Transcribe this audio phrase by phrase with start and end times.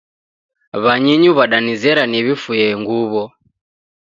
[0.83, 3.23] W'anyinyu w'adanizera niw'ifuye nguw'o